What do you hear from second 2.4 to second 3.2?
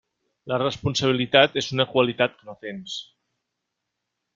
que no tens.